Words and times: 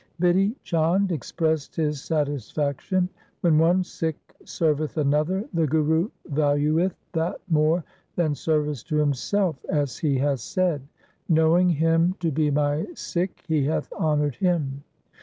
Bidhi 0.19 0.55
Chand 0.63 1.11
expressed 1.11 1.75
his 1.75 2.01
satisfaction— 2.01 3.07
'When 3.41 3.59
one 3.59 3.83
Sikh 3.83 4.17
serveth 4.43 4.97
another, 4.97 5.47
the 5.53 5.67
Guru 5.67 6.09
valueth 6.31 6.95
that 7.13 7.39
more 7.47 7.83
than 8.15 8.33
service 8.33 8.81
to 8.85 8.95
himself, 8.97 9.63
as 9.69 9.99
he 9.99 10.17
hath 10.17 10.39
said," 10.39 10.81
Knowing 11.29 11.69
him 11.69 12.15
to 12.19 12.31
be 12.31 12.49
my 12.49 12.87
Sikh 12.95 13.43
he 13.47 13.65
hath 13.65 13.93
honoured 13.93 14.37
him." 14.37 14.83